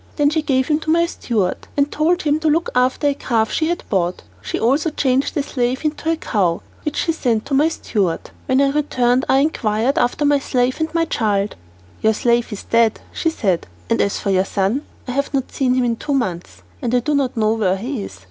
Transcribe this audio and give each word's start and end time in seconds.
Then 0.15 0.31
she 0.31 0.41
gave 0.41 0.67
him 0.67 0.79
to 0.79 0.89
my 0.89 1.05
steward, 1.05 1.67
and 1.77 1.91
told 1.91 2.23
him 2.23 2.39
to 2.39 2.47
look 2.49 2.71
after 2.73 3.05
a 3.05 3.13
calf 3.13 3.51
she 3.51 3.67
had 3.67 3.83
bought. 3.87 4.23
She 4.41 4.59
also 4.59 4.89
changed 4.89 5.35
the 5.35 5.43
slave 5.43 5.85
into 5.85 6.09
a 6.09 6.15
cow, 6.17 6.63
which 6.83 6.95
she 6.97 7.11
sent 7.11 7.45
to 7.45 7.53
my 7.53 7.67
steward. 7.69 8.31
When 8.47 8.61
I 8.61 8.71
returned 8.71 9.25
I 9.29 9.37
inquired 9.41 9.99
after 9.99 10.25
my 10.25 10.39
slave 10.39 10.79
and 10.79 10.89
the 10.89 11.05
child. 11.05 11.55
"Your 12.01 12.15
slave 12.15 12.51
is 12.51 12.63
dead," 12.63 12.99
she 13.13 13.29
said, 13.29 13.67
"and 13.91 14.01
as 14.01 14.17
for 14.17 14.31
your 14.31 14.45
son, 14.45 14.81
I 15.07 15.11
have 15.11 15.35
not 15.35 15.51
seen 15.51 15.75
him 15.75 15.95
for 15.95 16.01
two 16.03 16.13
months, 16.15 16.63
and 16.81 16.95
I 16.95 16.99
do 16.99 17.13
not 17.13 17.37
know 17.37 17.53
where 17.53 17.77
he 17.77 18.01
is." 18.01 18.19